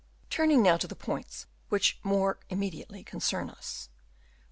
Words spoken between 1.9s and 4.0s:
more immediately concern us.